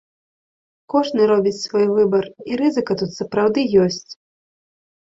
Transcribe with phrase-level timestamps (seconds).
[0.93, 4.05] Кожны робіць свой выбар, і рызыка тут сапраўды ёсць.